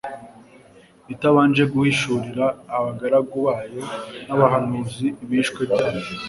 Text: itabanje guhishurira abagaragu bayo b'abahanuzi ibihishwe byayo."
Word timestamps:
itabanje 1.13 1.63
guhishurira 1.73 2.45
abagaragu 2.75 3.35
bayo 3.47 3.81
b'abahanuzi 4.27 5.07
ibihishwe 5.23 5.61
byayo." 5.71 6.09